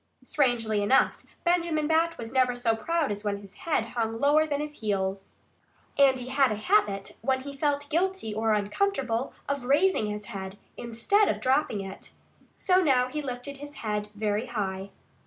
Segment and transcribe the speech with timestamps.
[0.23, 4.59] Strangely enough, Benjamin Bat was never so proud as when his head hung lower than
[4.59, 5.35] his heels.
[5.95, 10.57] And he had a habit, when he felt guilty or uncomfortable, of RAISING his head,
[10.75, 12.13] instead of dropping it.
[12.57, 14.89] So now he lifted his head very high.